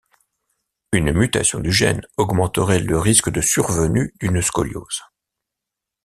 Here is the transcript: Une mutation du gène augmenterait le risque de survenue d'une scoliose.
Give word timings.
Une 0.93 1.11
mutation 1.11 1.59
du 1.59 1.71
gène 1.71 2.01
augmenterait 2.17 2.79
le 2.79 2.97
risque 2.97 3.29
de 3.29 3.39
survenue 3.39 4.15
d'une 4.19 4.41
scoliose. 4.41 5.03